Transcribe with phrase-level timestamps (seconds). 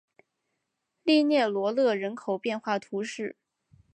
[1.03, 3.37] 利涅罗勒人口变化图示